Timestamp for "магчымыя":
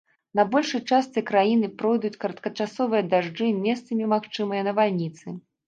4.17-4.61